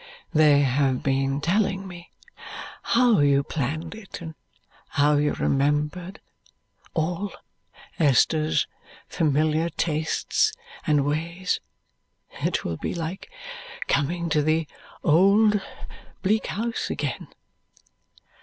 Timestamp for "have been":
0.61-1.41